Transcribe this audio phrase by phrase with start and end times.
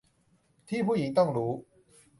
[0.69, 1.51] ที่ผู้หญิงต้องรู้